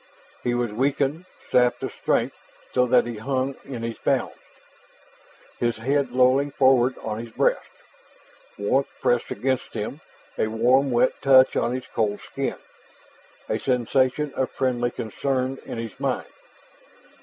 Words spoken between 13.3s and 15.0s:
a sensation of friendly